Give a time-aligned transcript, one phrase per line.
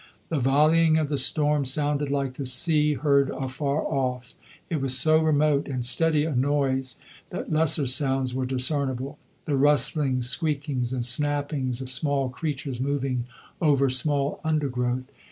[0.29, 4.33] The volleying of the storm sounded like the sea heard afar off:
[4.67, 6.95] it was so remote and steady a noise
[7.29, 13.27] that lesser sounds were discernible the rustlings, squeakings, and snappings of small creatures moving
[13.61, 15.05] over small undergrowth.